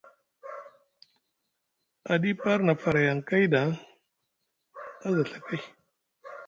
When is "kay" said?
3.27-3.45, 5.47-5.61